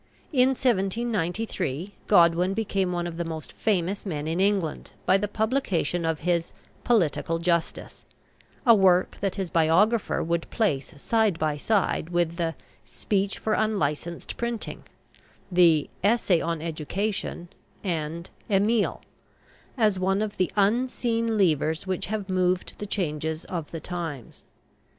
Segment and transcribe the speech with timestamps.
[0.33, 6.05] In 1793 Godwin became one of the most famous men in England by the publication
[6.05, 8.03] of his "Political Justice,"
[8.65, 14.37] a work that his biographer would place side by side with the "Speech for Unlicensed
[14.37, 14.85] Printing,"
[15.51, 17.49] the "Essay on Education,"
[17.83, 19.03] and "Emile,"
[19.77, 24.45] as one of "the unseen levers which have moved the changes of the times."